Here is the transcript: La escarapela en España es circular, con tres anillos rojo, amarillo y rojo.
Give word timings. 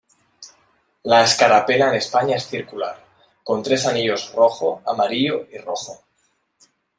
La 1.03 1.23
escarapela 1.23 1.89
en 1.89 1.93
España 1.93 2.35
es 2.37 2.47
circular, 2.47 3.05
con 3.43 3.61
tres 3.61 3.85
anillos 3.85 4.33
rojo, 4.33 4.81
amarillo 4.87 5.45
y 5.51 5.59
rojo. 5.59 6.03